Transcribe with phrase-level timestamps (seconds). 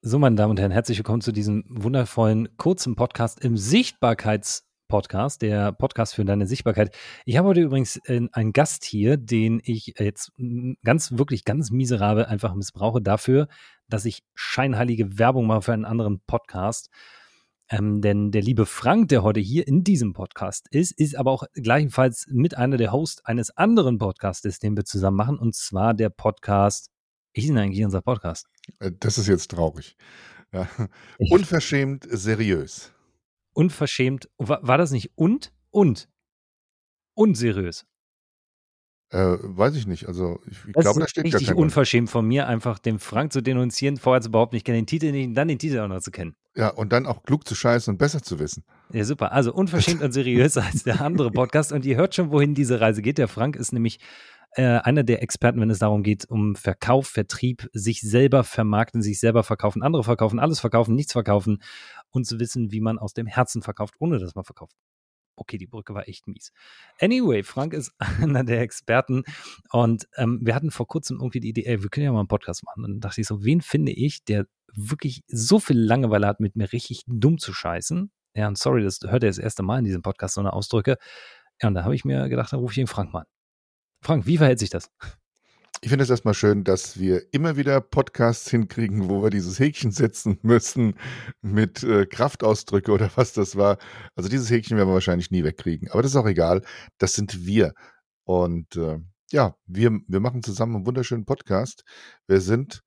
[0.00, 5.72] So, meine Damen und Herren, herzlich willkommen zu diesem wundervollen kurzen Podcast im Sichtbarkeits-Podcast, der
[5.72, 6.96] Podcast für deine Sichtbarkeit.
[7.24, 10.30] Ich habe heute übrigens äh, einen Gast hier, den ich jetzt
[10.84, 13.48] ganz, wirklich ganz miserabel einfach missbrauche dafür,
[13.88, 16.90] dass ich scheinheilige Werbung mache für einen anderen Podcast.
[17.68, 21.42] Ähm, denn der liebe Frank, der heute hier in diesem Podcast ist, ist aber auch
[21.54, 26.08] gleichfalls mit einer der Hosts eines anderen Podcasts, den wir zusammen machen, und zwar der
[26.08, 26.92] Podcast
[27.32, 28.46] ist denn eigentlich unser Podcast?
[28.78, 29.96] Äh, das ist jetzt traurig.
[30.52, 30.68] Ja.
[31.18, 32.92] Unverschämt seriös.
[33.52, 34.28] Unverschämt.
[34.38, 35.52] War, war, das nicht und?
[35.70, 36.08] Und.
[37.14, 37.84] Unseriös.
[39.10, 40.06] Äh, weiß ich nicht.
[40.06, 43.32] Also ich, ich glaube, da steht richtig gar kein unverschämt von mir, einfach den Frank
[43.32, 45.88] zu denunzieren, vorher zu überhaupt nicht kennen, den Titel nicht und dann den Titel auch
[45.88, 46.36] noch zu kennen.
[46.54, 48.64] Ja, und dann auch klug zu scheißen und besser zu wissen.
[48.92, 49.32] Ja, super.
[49.32, 51.72] Also unverschämt und seriös als der andere Podcast.
[51.72, 53.16] Und ihr hört schon, wohin diese Reise geht.
[53.16, 53.98] Der Frank ist nämlich
[54.52, 59.20] äh, einer der Experten, wenn es darum geht, um Verkauf, Vertrieb, sich selber vermarkten, sich
[59.20, 61.62] selber verkaufen, andere verkaufen, alles verkaufen, nichts verkaufen
[62.10, 64.76] und zu wissen, wie man aus dem Herzen verkauft, ohne dass man verkauft.
[65.36, 66.52] Okay, die Brücke war echt mies.
[67.00, 69.22] Anyway, Frank ist einer der Experten
[69.70, 72.28] und ähm, wir hatten vor kurzem irgendwie die Idee, ey, wir können ja mal einen
[72.28, 72.84] Podcast machen.
[72.84, 76.56] Und dann dachte ich so, wen finde ich, der wirklich so viel Langeweile hat, mit
[76.56, 78.10] mir richtig dumm zu scheißen?
[78.34, 80.96] Ja, und sorry, das hört er das erste Mal in diesem Podcast, so eine Ausdrücke.
[81.62, 83.26] Ja, und da habe ich mir gedacht, da rufe ich den Frank mal an.
[84.00, 84.90] Frank, wie verhält sich das?
[85.80, 89.92] Ich finde es erstmal schön, dass wir immer wieder Podcasts hinkriegen, wo wir dieses Häkchen
[89.92, 90.94] setzen müssen
[91.40, 93.78] mit äh, Kraftausdrücke oder was das war.
[94.16, 95.88] Also dieses Häkchen werden wir wahrscheinlich nie wegkriegen.
[95.90, 96.62] Aber das ist auch egal.
[96.98, 97.74] Das sind wir.
[98.24, 98.98] Und äh,
[99.30, 101.84] ja, wir, wir machen zusammen einen wunderschönen Podcast.
[102.26, 102.82] Wir sind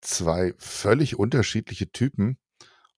[0.00, 2.38] zwei völlig unterschiedliche Typen.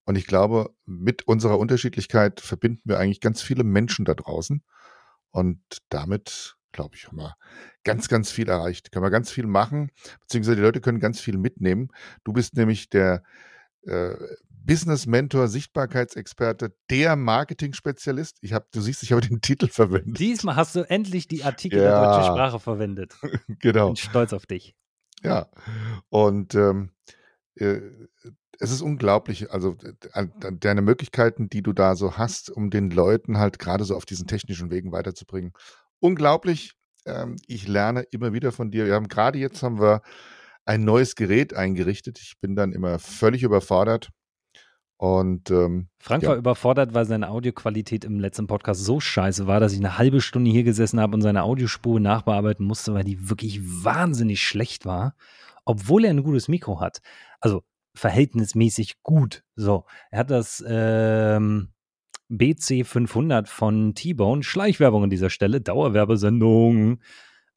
[0.04, 4.62] Und ich glaube, mit unserer Unterschiedlichkeit verbinden wir eigentlich ganz viele Menschen da draußen.
[5.30, 7.36] Und damit glaube ich, haben wir
[7.84, 8.92] ganz, ganz viel erreicht.
[8.92, 11.88] Können wir ganz viel machen, beziehungsweise die Leute können ganz viel mitnehmen.
[12.24, 13.22] Du bist nämlich der
[13.82, 14.14] äh,
[14.50, 18.36] Business Mentor, Sichtbarkeitsexperte, der Marketing-Spezialist.
[18.42, 20.18] Ich habe, du siehst, ich habe den Titel verwendet.
[20.18, 21.88] Diesmal hast du endlich die Artikel ja.
[21.88, 23.14] der deutschen Sprache verwendet.
[23.60, 23.92] genau.
[23.92, 24.74] Ich bin stolz auf dich.
[25.22, 25.48] Ja.
[26.10, 26.90] Und ähm,
[27.54, 27.80] äh,
[28.60, 29.76] es ist unglaublich, also
[30.50, 34.26] deine Möglichkeiten, die du da so hast, um den Leuten halt gerade so auf diesen
[34.26, 35.52] technischen Wegen weiterzubringen
[36.00, 36.74] unglaublich.
[37.06, 38.86] Ähm, ich lerne immer wieder von dir.
[38.86, 40.02] Wir haben gerade jetzt haben wir
[40.64, 42.18] ein neues Gerät eingerichtet.
[42.18, 44.10] Ich bin dann immer völlig überfordert.
[44.98, 46.30] Und ähm, Frank ja.
[46.30, 50.20] war überfordert, weil seine Audioqualität im letzten Podcast so scheiße war, dass ich eine halbe
[50.20, 55.14] Stunde hier gesessen habe und seine Audiospur nachbearbeiten musste, weil die wirklich wahnsinnig schlecht war,
[55.64, 56.98] obwohl er ein gutes Mikro hat.
[57.40, 57.62] Also
[57.94, 59.44] verhältnismäßig gut.
[59.54, 61.68] So, er hat das ähm,
[62.30, 64.42] BC500 von T-Bone.
[64.42, 67.00] Schleichwerbung an dieser Stelle, Dauerwerbesendung.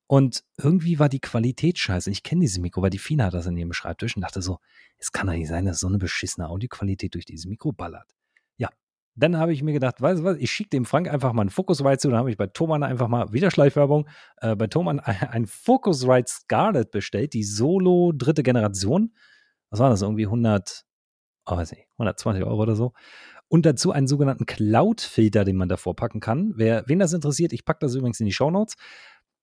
[0.07, 2.11] Und irgendwie war die Qualität scheiße.
[2.11, 4.59] Ich kenne dieses Mikro, weil die Fina hat das in ihrem Schreibtisch und dachte so,
[4.97, 8.13] es kann doch nicht sein, dass so eine beschissene Audioqualität durch dieses Mikro ballert.
[8.57, 8.67] Ja,
[9.15, 11.49] dann habe ich mir gedacht, weißt du was, ich schicke dem Frank einfach mal einen
[11.49, 12.09] Focusrite zu.
[12.09, 14.07] Dann habe ich bei Thomann einfach mal, wieder Schleichwerbung,
[14.41, 19.13] äh, bei Thomann ein, Focusrite Scarlett bestellt, die Solo dritte Generation.
[19.69, 20.83] Was war das, irgendwie 100,
[21.45, 22.91] oh, weiß nicht, 120 Euro oder so
[23.51, 26.53] und dazu einen sogenannten Cloud-Filter, den man davor packen kann.
[26.55, 28.75] Wer, wen das interessiert, ich packe das übrigens in die Show Notes.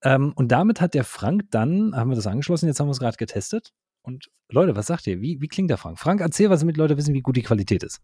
[0.02, 3.00] Ähm, und damit hat der Frank dann, haben wir das angeschlossen, jetzt haben wir es
[3.00, 3.74] gerade getestet.
[4.00, 5.20] Und Leute, was sagt ihr?
[5.20, 5.98] Wie, wie klingt der Frank?
[5.98, 8.00] Frank, erzähl was, damit Leute wissen, wie gut die Qualität ist.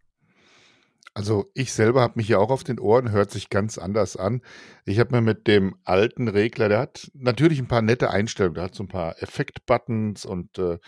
[1.14, 4.42] Also ich selber habe mich ja auch auf den Ohren, hört sich ganz anders an.
[4.84, 8.64] Ich habe mir mit dem alten Regler, der hat natürlich ein paar nette Einstellungen, der
[8.64, 10.78] hat so ein paar Effekt-Buttons und äh,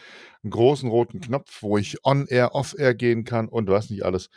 [0.42, 4.28] einen großen roten Knopf, wo ich on-air, off-air gehen kann und was nicht alles.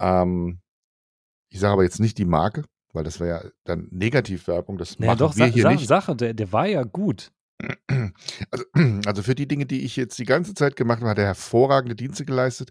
[0.00, 0.60] Ähm,
[1.50, 4.78] ich sage aber jetzt nicht die Marke, weil das wäre ja dann Negativwerbung.
[4.78, 5.86] Das ja, machen doch, wir hier nicht.
[5.86, 7.30] Sache, der, der war ja gut.
[8.50, 8.64] Also,
[9.06, 11.94] also für die Dinge, die ich jetzt die ganze Zeit gemacht habe, hat er hervorragende
[11.94, 12.70] Dienste geleistet.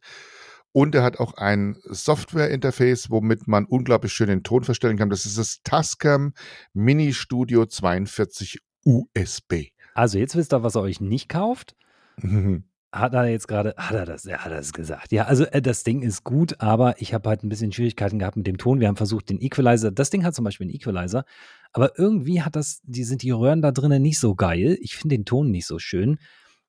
[0.71, 5.09] Und er hat auch ein Software-Interface, womit man unglaublich schön den Ton verstellen kann.
[5.09, 6.33] Das ist das Tascam
[6.73, 9.71] Mini Studio 42 USB.
[9.95, 11.75] Also jetzt wisst ihr, was ihr euch nicht kauft.
[12.91, 15.11] Hat er jetzt gerade, hat er das, er hat das gesagt.
[15.11, 18.35] Ja, also äh, das Ding ist gut, aber ich habe halt ein bisschen Schwierigkeiten gehabt
[18.35, 18.79] mit dem Ton.
[18.79, 21.23] Wir haben versucht, den Equalizer, das Ding hat zum Beispiel einen Equalizer,
[21.71, 24.77] aber irgendwie hat das, die sind die Röhren da drinnen nicht so geil.
[24.81, 26.17] Ich finde den Ton nicht so schön.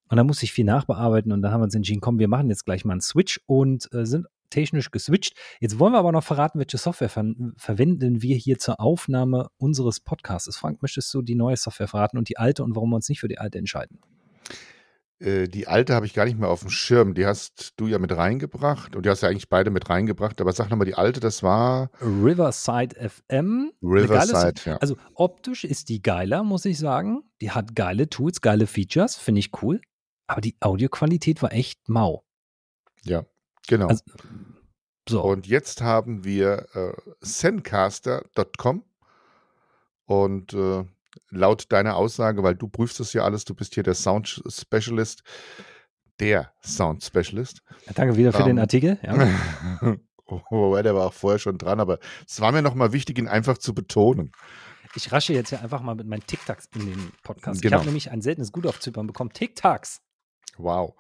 [0.09, 2.51] Und da muss ich viel nachbearbeiten und dann haben wir uns entschieden, komm, wir machen
[2.51, 5.39] jetzt gleich mal einen Switch und äh, sind technisch geswitcht.
[5.61, 7.25] Jetzt wollen wir aber noch verraten, welche Software ver
[7.57, 10.55] verwenden wir hier zur Aufnahme unseres Podcasts.
[10.57, 13.21] Frank, möchtest du die neue Software verraten und die alte und warum wir uns nicht
[13.21, 14.01] für die alte entscheiden?
[15.21, 17.15] Äh, die alte habe ich gar nicht mehr auf dem Schirm.
[17.15, 20.41] Die hast du ja mit reingebracht und die hast ja eigentlich beide mit reingebracht.
[20.41, 23.73] Aber sag nochmal, die alte, das war Riverside FM.
[23.83, 24.77] Riverside, ja.
[24.79, 27.23] Also optisch ist die geiler, muss ich sagen.
[27.41, 29.81] Die hat geile Tools, geile Features, finde ich cool.
[30.27, 32.25] Aber die Audioqualität war echt mau.
[33.03, 33.25] Ja,
[33.69, 33.89] genau.
[33.89, 34.03] Also,
[35.09, 35.23] so.
[35.23, 38.85] Und jetzt haben wir äh, zencaster.com
[40.07, 40.85] und äh,
[41.31, 45.23] laut deiner Aussage, weil du prüfst das ja alles, du bist hier der Sound Specialist,
[46.21, 47.63] der Sound Specialist.
[47.87, 48.99] Ja, danke wieder für Ähm, den Artikel.
[49.03, 49.97] Ja.
[50.51, 53.59] Oh, der war auch vorher schon dran, aber es war mir nochmal wichtig, ihn einfach
[53.59, 54.31] zu betonen.
[54.95, 57.57] Ich rasche jetzt ja einfach mal mit meinen TikToks in den Podcast.
[57.57, 57.79] Ich Genau.
[57.79, 59.31] habe nämlich ein seltenes Gut auf Zypern bekommen.
[59.33, 60.01] TikToks.
[60.57, 60.95] Wow.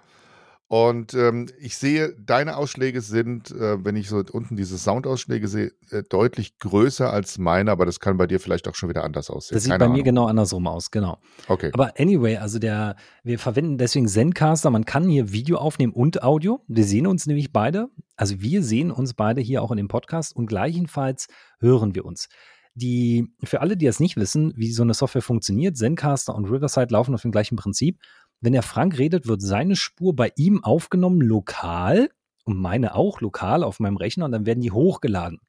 [0.72, 5.72] Und ähm, ich sehe, deine Ausschläge sind, äh, wenn ich so unten diese Soundausschläge sehe,
[5.90, 9.30] äh, deutlich größer als meine, aber das kann bei dir vielleicht auch schon wieder anders
[9.30, 9.56] aussehen.
[9.56, 10.04] Das sieht Keine bei mir Ahnung.
[10.04, 11.18] genau andersrum aus, genau.
[11.48, 11.70] Okay.
[11.72, 12.94] Aber anyway, also der,
[13.24, 14.70] wir verwenden deswegen Zencaster.
[14.70, 16.60] Man kann hier Video aufnehmen und Audio.
[16.68, 17.88] Wir sehen uns nämlich beide.
[18.14, 21.26] Also wir sehen uns beide hier auch in dem Podcast und gleichenfalls
[21.58, 22.28] hören wir uns.
[22.74, 26.92] Die, für alle, die das nicht wissen, wie so eine Software funktioniert, Zencaster und Riverside
[26.92, 27.98] laufen auf dem gleichen Prinzip.
[28.40, 32.10] Wenn der Frank redet, wird seine Spur bei ihm aufgenommen lokal
[32.44, 35.40] und meine auch lokal auf meinem Rechner und dann werden die hochgeladen.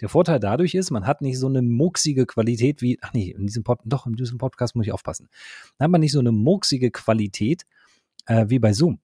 [0.00, 3.46] Der Vorteil dadurch ist, man hat nicht so eine mucksige Qualität wie, ach nee, in
[3.46, 5.28] diesem Pod, doch, in diesem Podcast muss ich aufpassen.
[5.78, 7.64] Da hat man nicht so eine mucksige Qualität
[8.26, 8.98] äh, wie bei Zoom.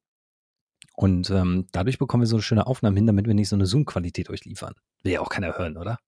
[0.96, 3.66] Und ähm, dadurch bekommen wir so eine schöne Aufnahmen hin, damit wir nicht so eine
[3.66, 4.74] Zoom-Qualität euch liefern.
[5.04, 6.00] Will ja auch keiner hören, oder?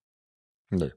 [0.70, 0.90] Nee.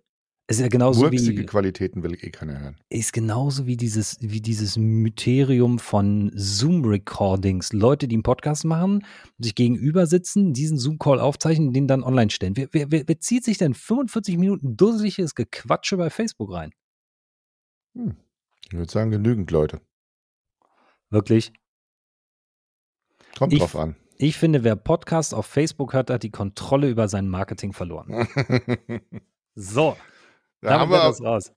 [0.48, 2.75] Es ist ja genauso Murksige wie, Qualitäten will eh keiner hören.
[2.90, 7.72] ist genauso wie dieses, wie dieses Myterium von Zoom-Recordings.
[7.72, 9.06] Leute, die einen Podcast machen,
[9.40, 12.57] sich gegenüber sitzen, diesen Zoom-Call aufzeichnen, den dann online stellen.
[12.57, 16.72] Wer, wer, wer, wer zieht sich denn 45 Minuten dusseliges Gequatsche bei Facebook rein?
[17.95, 18.18] Hm.
[18.66, 19.80] Ich würde sagen, genügend Leute.
[21.10, 21.54] Wirklich?
[23.38, 23.95] Kommt Ich- drauf an.
[24.18, 28.28] Ich finde, wer Podcast auf Facebook hört, hat die Kontrolle über sein Marketing verloren.
[29.56, 29.95] So,
[30.63, 31.51] da, damit haben wir, das raus.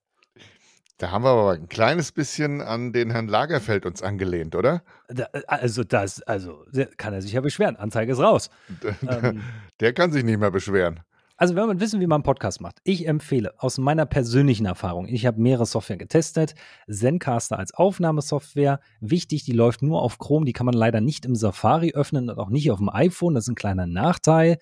[0.99, 4.83] da haben wir aber ein kleines bisschen an den Herrn Lagerfeld uns angelehnt, oder?
[5.09, 6.65] Da, also das, also
[6.97, 7.77] kann er sich ja beschweren.
[7.77, 8.51] Anzeige ist raus.
[9.09, 9.43] Ähm,
[9.81, 11.01] Der kann sich nicht mehr beschweren.
[11.39, 15.07] Also wenn man wissen, wie man einen Podcast macht, ich empfehle aus meiner persönlichen Erfahrung,
[15.07, 16.55] ich habe mehrere Software getestet,
[16.91, 21.35] Zencaster als Aufnahmesoftware, wichtig, die läuft nur auf Chrome, die kann man leider nicht im
[21.35, 24.57] Safari öffnen und auch nicht auf dem iPhone, das ist ein kleiner Nachteil.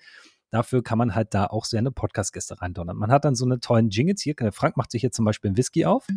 [0.55, 2.95] Dafür kann man halt da auch seine Podcast-Gäste reindonnern.
[2.95, 4.35] Man hat dann so eine tollen Jingles hier.
[4.35, 6.07] Der Frank macht sich jetzt zum Beispiel einen Whisky auf.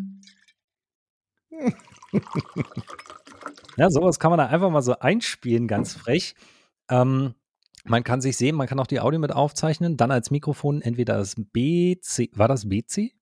[3.76, 6.34] Ja, sowas kann man da einfach mal so einspielen, ganz frech.
[6.90, 7.34] Ähm,
[7.84, 11.16] man kann sich sehen, man kann auch die Audio mit aufzeichnen, dann als Mikrofon entweder
[11.16, 13.14] das BC, war das BC?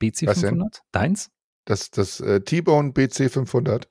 [0.00, 0.50] BC Was denn?
[0.50, 0.82] 500?
[0.90, 1.30] Deins?
[1.64, 3.88] Das, das äh, T-Bone BC 500.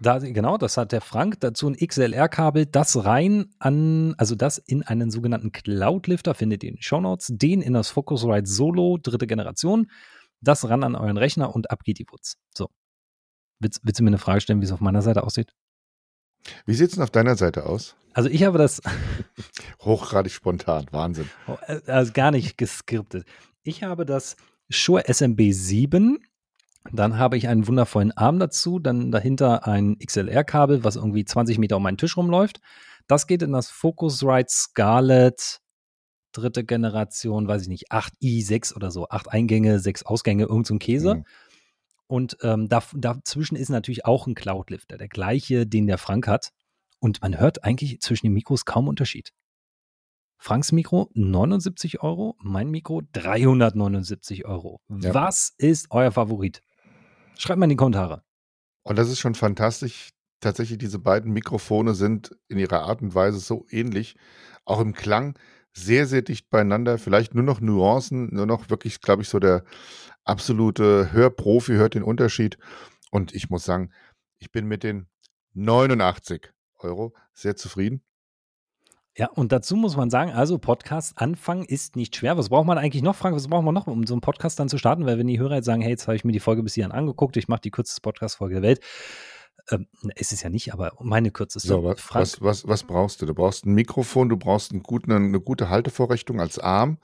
[0.00, 1.40] Da, genau, das hat der Frank.
[1.40, 6.76] Dazu ein XLR-Kabel, das rein an, also das in einen sogenannten Cloud-Lifter, findet ihr in
[6.76, 9.90] den Shownotes, den in das Focusrite Solo, dritte Generation,
[10.40, 12.36] das ran an euren Rechner und ab geht die Wutz.
[12.54, 12.68] So.
[13.58, 15.52] Willst, willst du mir eine Frage stellen, wie es auf meiner Seite aussieht?
[16.64, 17.96] Wie sieht es denn auf deiner Seite aus?
[18.14, 18.80] Also ich habe das,
[19.84, 20.86] Hochgradig spontan.
[20.92, 21.28] Wahnsinn.
[21.46, 23.26] Oh, äh, Also gar nicht geskriptet.
[23.62, 24.36] Ich habe das
[24.70, 26.18] Shure SMB 7.
[26.92, 28.78] Dann habe ich einen wundervollen Arm dazu.
[28.78, 32.60] Dann dahinter ein XLR-Kabel, was irgendwie 20 Meter um meinen Tisch rumläuft.
[33.06, 35.60] Das geht in das Focusrite Scarlett
[36.32, 39.08] dritte Generation, weiß ich nicht, 8i6 oder so.
[39.08, 41.16] Acht Eingänge, sechs Ausgänge, irgend so ein Käse.
[41.16, 41.24] Mhm.
[42.06, 46.52] Und ähm, da, dazwischen ist natürlich auch ein Cloud-Lifter, der gleiche, den der Frank hat.
[47.00, 49.32] Und man hört eigentlich zwischen den Mikros kaum Unterschied.
[50.38, 54.80] Franks Mikro 79 Euro, mein Mikro 379 Euro.
[54.88, 55.12] Ja.
[55.12, 56.62] Was ist euer Favorit?
[57.38, 58.24] Schreibt mal in die Kommentare.
[58.82, 60.10] Und das ist schon fantastisch.
[60.40, 64.16] Tatsächlich, diese beiden Mikrofone sind in ihrer Art und Weise so ähnlich.
[64.64, 65.38] Auch im Klang
[65.72, 66.98] sehr, sehr dicht beieinander.
[66.98, 69.64] Vielleicht nur noch Nuancen, nur noch wirklich, glaube ich, so der
[70.24, 72.58] absolute Hörprofi hört den Unterschied.
[73.10, 73.92] Und ich muss sagen,
[74.38, 75.06] ich bin mit den
[75.54, 78.02] 89 Euro sehr zufrieden.
[79.18, 82.38] Ja, und dazu muss man sagen, also Podcast anfangen ist nicht schwer.
[82.38, 83.34] Was braucht man eigentlich noch, Frank?
[83.34, 85.06] Was braucht man noch, um so einen Podcast dann zu starten?
[85.06, 86.92] Weil wenn die Hörer jetzt sagen, hey, jetzt habe ich mir die Folge bis hierhin
[86.92, 88.80] angeguckt, ich mache die kürzeste Podcast-Folge der Welt.
[89.72, 91.68] Ähm, ist es ja nicht, aber meine kürzeste.
[91.68, 93.26] So, was, Frank, was, was, was brauchst du?
[93.26, 96.98] Du brauchst ein Mikrofon, du brauchst einen guten, eine gute Haltevorrichtung als Arm,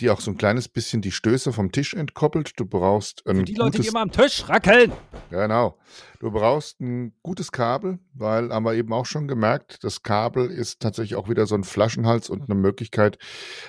[0.00, 2.52] die auch so ein kleines bisschen die Stöße vom Tisch entkoppelt.
[2.56, 4.92] Du brauchst ein für die Leute, die gutes, immer am Tisch rackeln.
[5.30, 5.78] genau.
[6.20, 10.80] Du brauchst ein gutes Kabel, weil haben wir eben auch schon gemerkt, das Kabel ist
[10.80, 13.18] tatsächlich auch wieder so ein Flaschenhals und eine Möglichkeit,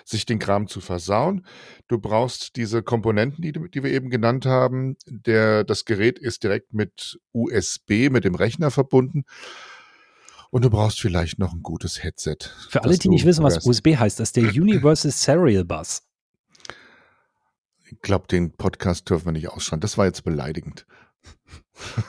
[0.06, 1.46] sich den Kram zu versauen.
[1.88, 4.98] Du brauchst diese Komponenten, die, die wir eben genannt haben.
[5.08, 9.24] Der, das Gerät ist direkt mit USB, mit dem Rechner verbunden.
[10.50, 12.38] Und du brauchst vielleicht noch ein gutes Headset.
[12.70, 13.66] Für alle, die nicht wissen, was.
[13.66, 16.04] USB heißt, das ist der Universal Serial Bus.
[17.90, 19.82] Ich glaube, den Podcast dürfen wir nicht ausschreiben.
[19.82, 20.86] Das war jetzt beleidigend.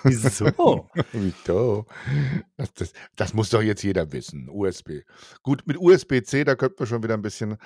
[0.02, 0.88] Wieso?
[1.12, 1.86] Wieso?
[2.56, 4.48] Das, das, das muss doch jetzt jeder wissen.
[4.48, 5.02] USB.
[5.42, 7.58] Gut, mit USB-C, da könnten wir schon wieder ein bisschen,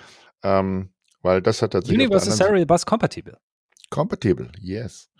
[0.43, 0.93] ähm,
[1.23, 2.01] weil das hat tatsächlich.
[2.07, 3.39] Universal Serial Bus Compatible.
[3.91, 5.11] Compatible, yes.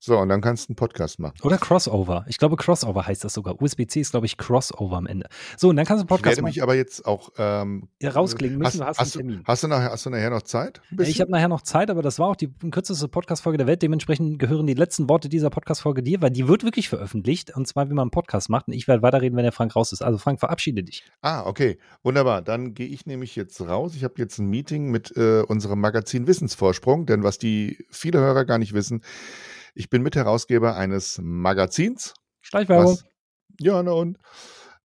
[0.00, 1.34] So, und dann kannst du einen Podcast machen.
[1.42, 2.24] Oder Crossover.
[2.28, 3.60] Ich glaube, Crossover heißt das sogar.
[3.60, 5.28] USB-C ist, glaube ich, Crossover am Ende.
[5.56, 8.10] So, und dann kannst du einen Podcast ich werde mich aber jetzt auch ähm, ja,
[8.10, 8.84] rausklingen müssen.
[8.84, 9.44] Hast, du hast, einen Termin.
[9.44, 10.80] Hast du, nachher, hast du nachher noch Zeit?
[11.00, 13.82] Ich habe nachher noch Zeit, aber das war auch die kürzeste Podcast-Folge der Welt.
[13.82, 17.56] Dementsprechend gehören die letzten Worte dieser Podcast-Folge dir, weil die wird wirklich veröffentlicht.
[17.56, 18.68] Und zwar, wie man einen Podcast macht.
[18.68, 20.02] Und ich werde weiterreden, wenn der Frank raus ist.
[20.02, 21.02] Also, Frank, verabschiede dich.
[21.22, 21.78] Ah, okay.
[22.04, 22.42] Wunderbar.
[22.42, 23.96] Dann gehe ich nämlich jetzt raus.
[23.96, 27.06] Ich habe jetzt ein Meeting mit äh, unserem Magazin Wissensvorsprung.
[27.06, 29.02] Denn was die viele Hörer gar nicht wissen,
[29.74, 32.14] ich bin Mitherausgeber eines Magazins.
[32.40, 32.98] Schleichwerbung.
[33.60, 34.18] Ja, na und.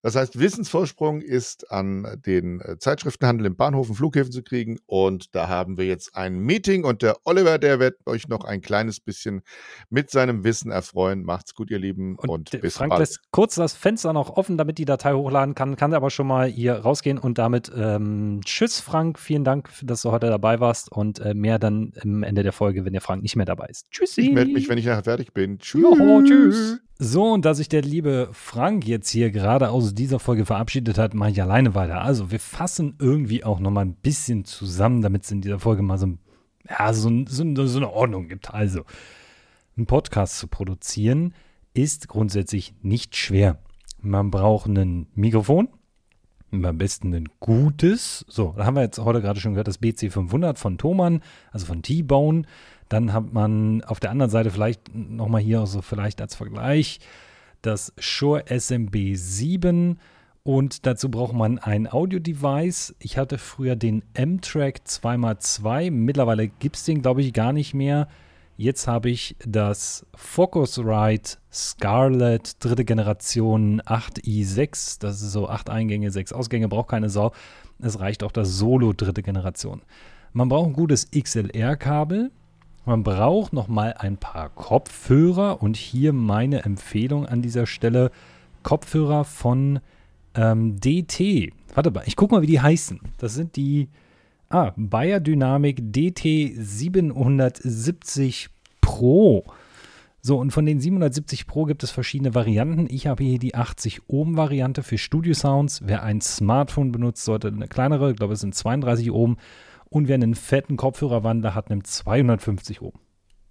[0.04, 4.78] Das heißt, Wissensvorsprung ist an den äh, Zeitschriftenhandel im Bahnhof und Flughäfen zu kriegen.
[4.84, 8.60] Und da haben wir jetzt ein Meeting und der Oliver, der wird euch noch ein
[8.60, 9.40] kleines bisschen
[9.88, 11.24] mit seinem Wissen erfreuen.
[11.24, 12.16] Macht's gut, ihr Lieben.
[12.16, 13.00] Und, und bis Frank bald.
[13.00, 15.76] lässt kurz das Fenster noch offen, damit die Datei hochladen kann.
[15.76, 19.18] Kann aber schon mal hier rausgehen und damit ähm, Tschüss, Frank.
[19.18, 22.84] Vielen Dank, dass du heute dabei warst und äh, mehr dann am Ende der Folge,
[22.84, 23.90] wenn der Frank nicht mehr dabei ist.
[23.90, 24.20] Tschüssi.
[24.20, 25.58] Ich melde mich, wenn ich nachher fertig bin.
[25.60, 25.80] Tschüss.
[25.80, 26.80] Joho, tschüss.
[26.98, 31.12] So, und da sich der liebe Frank jetzt hier gerade aus dieser Folge verabschiedet hat,
[31.12, 32.02] mache ich alleine weiter.
[32.02, 35.98] Also, wir fassen irgendwie auch nochmal ein bisschen zusammen, damit es in dieser Folge mal
[35.98, 36.16] so,
[36.68, 38.54] ja, so, so, so eine Ordnung gibt.
[38.54, 38.84] Also,
[39.76, 41.34] einen Podcast zu produzieren
[41.74, 43.58] ist grundsätzlich nicht schwer.
[44.00, 45.68] Man braucht ein Mikrofon,
[46.52, 48.24] am besten ein gutes.
[48.28, 51.82] So, da haben wir jetzt heute gerade schon gehört, das BC500 von Thomann, also von
[51.82, 52.42] T-Bone.
[52.88, 57.00] Dann hat man auf der anderen Seite vielleicht nochmal hier so also vielleicht als Vergleich
[57.62, 59.98] das Shure SMB 7
[60.42, 62.94] und dazu braucht man ein Audio-Device.
[62.98, 68.08] Ich hatte früher den M-Track 2x2, mittlerweile gibt es den glaube ich gar nicht mehr.
[68.56, 75.00] Jetzt habe ich das Focusrite Scarlett dritte Generation 8i6.
[75.00, 77.32] Das ist so 8 Eingänge, 6 Ausgänge, braucht keine Sau.
[77.80, 79.82] Es reicht auch das Solo dritte Generation.
[80.32, 82.30] Man braucht ein gutes XLR-Kabel.
[82.86, 88.10] Man braucht noch mal ein paar Kopfhörer und hier meine Empfehlung an dieser Stelle:
[88.62, 89.80] Kopfhörer von
[90.34, 91.52] ähm, DT.
[91.74, 93.00] Warte mal, ich gucke mal, wie die heißen.
[93.18, 93.88] Das sind die
[94.50, 98.50] ah, Bayer Dynamic DT 770
[98.80, 99.44] Pro.
[100.20, 102.86] So, und von den 770 Pro gibt es verschiedene Varianten.
[102.88, 105.82] Ich habe hier die 80 Ohm Variante für Studio Sounds.
[105.84, 109.36] Wer ein Smartphone benutzt, sollte eine kleinere, ich glaube, es sind 32 Ohm
[109.94, 112.94] und wer einen fetten Kopfhörerwandler hat, nimmt 250 Ohm.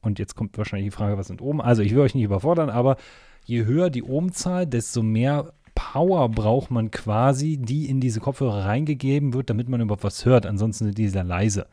[0.02, 1.62] Und jetzt kommt wahrscheinlich die Frage, was sind Ohm?
[1.62, 2.98] Also ich will euch nicht überfordern, aber
[3.46, 9.34] je höher die Ohmzahl, desto mehr Power braucht man quasi, die in diese Kopfhörer reingegeben
[9.34, 10.46] wird, damit man überhaupt was hört.
[10.46, 11.68] Ansonsten sind die sehr leise.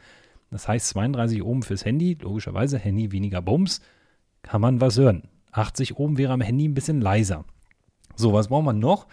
[0.52, 3.80] Das heißt 32 Ohm fürs Handy, logischerweise Handy weniger Bums,
[4.42, 5.24] kann man was hören.
[5.50, 7.44] 80 Ohm wäre am Handy ein bisschen leiser.
[8.14, 9.08] So, was braucht man noch?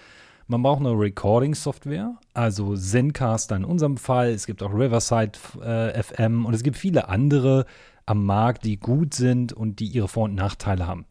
[0.50, 4.30] Man braucht eine Recording-Software, also Zencaster in unserem Fall.
[4.30, 7.66] Es gibt auch Riverside äh, FM und es gibt viele andere
[8.06, 11.06] am Markt, die gut sind und die ihre Vor- und Nachteile haben.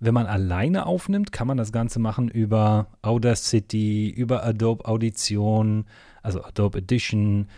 [0.00, 5.86] Wenn man alleine aufnimmt, kann man das Ganze machen über Audacity, über Adobe Audition,
[6.22, 7.48] also Adobe Edition,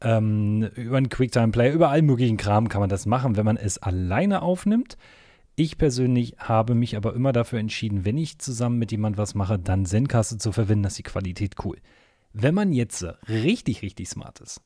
[0.00, 3.56] ähm, über einen QuickTime Player, über allen möglichen Kram kann man das machen, wenn man
[3.56, 4.96] es alleine aufnimmt.
[5.54, 9.58] Ich persönlich habe mich aber immer dafür entschieden, wenn ich zusammen mit jemand was mache,
[9.58, 11.76] dann Zencaster zu verwenden, dass die Qualität cool.
[12.32, 14.62] Wenn man jetzt richtig, richtig smart ist,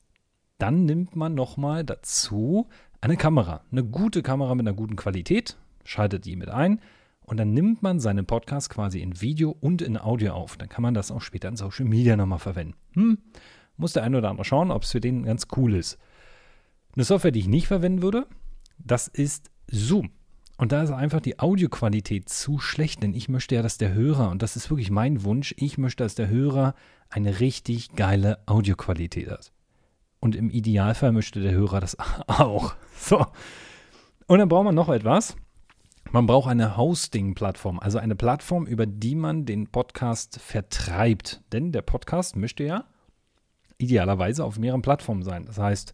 [0.57, 2.69] dann nimmt man nochmal dazu
[3.01, 3.65] eine Kamera.
[3.71, 6.79] Eine gute Kamera mit einer guten Qualität, schaltet die mit ein
[7.21, 10.55] und dann nimmt man seinen Podcast quasi in Video und in Audio auf.
[10.55, 12.75] Dann kann man das auch später in Social Media nochmal verwenden.
[12.93, 13.17] Hm,
[13.75, 15.97] muss der eine oder andere schauen, ob es für den ganz cool ist.
[16.95, 18.25] Eine Software, die ich nicht verwenden würde,
[18.77, 20.11] das ist Zoom.
[20.57, 24.31] Und da ist einfach die Audioqualität zu schlecht, denn ich möchte ja, dass der Hörer,
[24.31, 26.73] und das ist wirklich mein Wunsch, ich möchte, dass der Hörer
[27.09, 29.51] eine richtig geile Audioqualität hat.
[30.19, 31.95] Und im Idealfall möchte der Hörer das
[32.27, 32.75] auch.
[32.99, 33.23] So.
[34.25, 35.35] Und dann braucht man noch etwas.
[36.11, 41.43] Man braucht eine Hosting-Plattform, also eine Plattform, über die man den Podcast vertreibt.
[41.51, 42.85] Denn der Podcast möchte ja
[43.77, 45.45] idealerweise auf mehreren Plattformen sein.
[45.45, 45.93] Das heißt,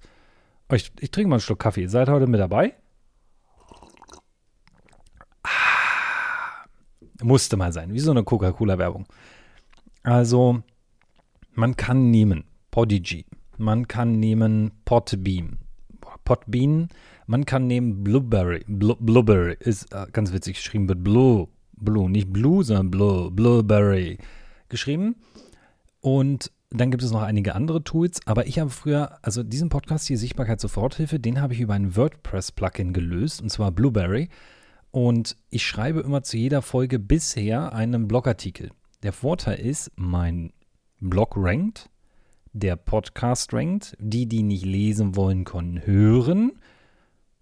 [0.72, 1.88] ich, ich trinke mal einen Schluck Kaffee.
[1.88, 2.76] Seid heute mit dabei?
[7.24, 9.06] Musste mal sein, wie so eine Coca-Cola-Werbung.
[10.04, 10.62] Also,
[11.54, 13.26] man kann nehmen Podigy,
[13.58, 15.60] man kann nehmen Podbeam,
[16.26, 16.90] Podbean,
[17.28, 22.34] man kann nehmen Blueberry, Blu Blueberry ist äh, ganz witzig geschrieben, wird Blue, Blue, nicht
[22.34, 24.18] Blue, sondern Blue, Blueberry
[24.70, 25.16] geschrieben.
[26.02, 30.08] Und dann gibt es noch einige andere Tools, aber ich habe früher, also diesen Podcast
[30.08, 34.30] hier, Sichtbarkeit Soforthilfe, den habe ich über ein WordPress-Plugin gelöst, und zwar Blueberry.
[34.94, 38.70] Und ich schreibe immer zu jeder Folge bisher einen Blogartikel.
[39.02, 40.54] Der Vorteil ist, mein
[41.00, 41.90] Blog rankt,
[42.52, 46.60] der Podcast rankt, die, die nicht lesen wollen, können hören.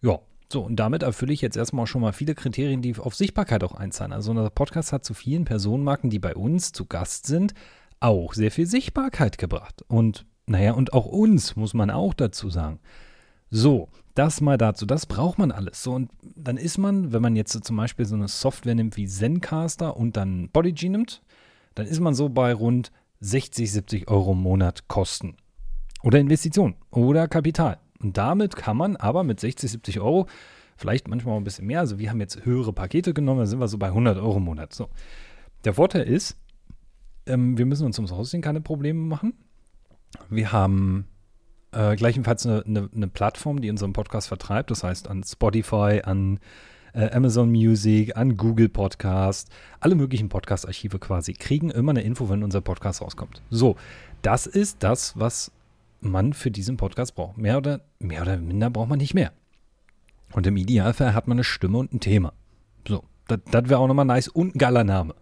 [0.01, 3.65] Ja, so, und damit erfülle ich jetzt erstmal schon mal viele Kriterien, die auf Sichtbarkeit
[3.65, 4.13] auch einzahlen.
[4.13, 7.53] Also unser Podcast hat zu vielen Personenmarken, die bei uns zu Gast sind,
[7.99, 9.83] auch sehr viel Sichtbarkeit gebracht.
[9.89, 12.79] Und naja, und auch uns, muss man auch dazu sagen.
[13.51, 14.85] So, das mal dazu.
[14.85, 15.83] Das braucht man alles.
[15.83, 19.07] So, und dann ist man, wenn man jetzt zum Beispiel so eine Software nimmt wie
[19.07, 21.21] Zencaster und dann Podigy nimmt,
[21.75, 25.35] dann ist man so bei rund 60, 70 Euro im Monat Kosten.
[26.01, 27.77] Oder Investition oder Kapital.
[28.01, 30.27] Und damit kann man aber mit 60, 70 Euro,
[30.75, 33.59] vielleicht manchmal auch ein bisschen mehr, also wir haben jetzt höhere Pakete genommen, da sind
[33.59, 34.73] wir so bei 100 Euro im Monat.
[34.73, 34.89] So.
[35.63, 36.37] Der Vorteil ist,
[37.27, 39.33] ähm, wir müssen uns ums Hosting keine Probleme machen.
[40.29, 41.05] Wir haben
[41.71, 46.39] äh, gleichenfalls eine, eine, eine, Plattform, die unseren Podcast vertreibt, das heißt an Spotify, an
[46.93, 49.49] äh, Amazon Music, an Google Podcast,
[49.79, 53.41] alle möglichen Podcast-Archive quasi, kriegen immer eine Info, wenn unser Podcast rauskommt.
[53.49, 53.75] So,
[54.21, 55.51] das ist das, was
[56.01, 57.37] man für diesen Podcast braucht.
[57.37, 59.31] Mehr oder, mehr oder minder braucht man nicht mehr.
[60.33, 62.33] Und im Idealfall hat man eine Stimme und ein Thema.
[62.87, 65.15] So, das wäre auch nochmal nice und ein geiler Name.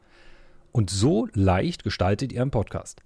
[0.71, 3.01] Und so leicht gestaltet ihr einen Podcast.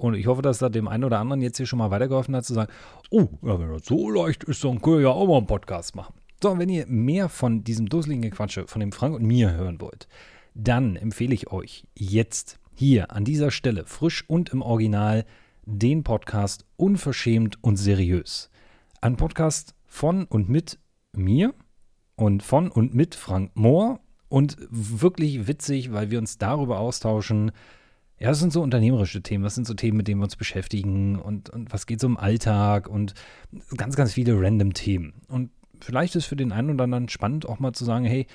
[0.00, 2.46] Und ich hoffe, dass das dem einen oder anderen jetzt hier schon mal weitergeholfen hat,
[2.46, 2.72] zu sagen,
[3.10, 6.14] oh, wenn das so leicht ist, dann können wir ja auch mal einen Podcast machen.
[6.42, 9.78] So, und wenn ihr mehr von diesem dusseligen Gequatsche von dem Frank und mir hören
[9.78, 10.08] wollt,
[10.54, 15.26] dann empfehle ich euch jetzt hier an dieser Stelle frisch und im Original
[15.66, 18.48] den Podcast Unverschämt und Seriös.
[19.02, 20.78] Ein Podcast von und mit
[21.12, 21.52] mir
[22.16, 27.52] und von und mit Frank Mohr und wirklich witzig, weil wir uns darüber austauschen.
[28.20, 31.18] Ja, das sind so unternehmerische Themen, das sind so Themen, mit denen wir uns beschäftigen
[31.18, 33.14] und, und was geht so im Alltag und
[33.78, 35.14] ganz, ganz viele random Themen.
[35.28, 35.50] Und
[35.80, 38.26] vielleicht ist für den einen oder anderen spannend, auch mal zu sagen, hey,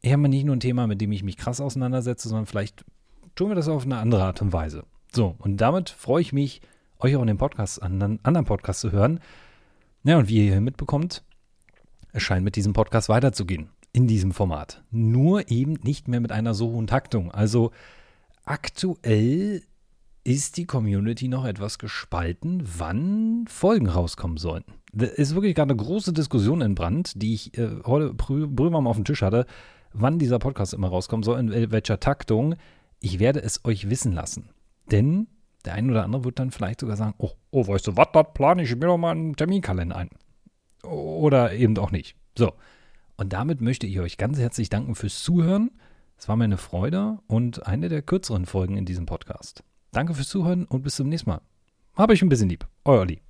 [0.00, 2.84] ich habe nicht nur ein Thema, mit dem ich mich krass auseinandersetze, sondern vielleicht
[3.36, 4.82] tun wir das auf eine andere Art und Weise.
[5.14, 6.60] So, und damit freue ich mich,
[6.98, 9.20] euch auch in den Podcast, anderen, anderen Podcast zu hören.
[10.02, 11.22] Ja, und wie ihr hier mitbekommt,
[12.12, 14.82] es scheint mit diesem Podcast weiterzugehen in diesem Format.
[14.90, 17.30] Nur eben nicht mehr mit einer so hohen Taktung.
[17.30, 17.70] Also
[18.52, 19.62] aktuell
[20.24, 24.62] ist die Community noch etwas gespalten, wann Folgen rauskommen sollen.
[24.92, 28.90] Da ist wirklich gerade eine große Diskussion in Brand, die ich äh, heute drüber mal
[28.90, 29.46] auf dem Tisch hatte,
[29.94, 32.56] wann dieser Podcast immer rauskommen soll, in welcher Taktung.
[33.00, 34.50] Ich werde es euch wissen lassen.
[34.90, 35.28] Denn
[35.64, 38.26] der ein oder andere wird dann vielleicht sogar sagen, oh, oh weißt du was, das
[38.34, 40.10] plane ich mir doch mal einen Terminkalender ein.
[40.82, 42.16] Oder eben auch nicht.
[42.36, 42.52] So,
[43.16, 45.70] und damit möchte ich euch ganz herzlich danken fürs Zuhören.
[46.22, 49.64] Es war mir eine Freude und eine der kürzeren Folgen in diesem Podcast.
[49.90, 51.40] Danke fürs Zuhören und bis zum nächsten Mal.
[51.96, 52.64] Habe ich ein bisschen lieb.
[52.84, 53.22] Euer Lee.